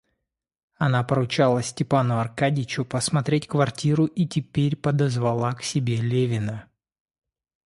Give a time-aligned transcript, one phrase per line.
[0.79, 6.67] Она поручала Степану Аркадьичу посмотреть квартиру и теперь подозвала к себе Левина.